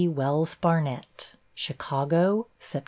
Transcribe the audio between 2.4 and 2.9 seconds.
Sept.